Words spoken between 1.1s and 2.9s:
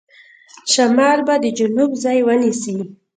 به د جنوب ځای ونیسي.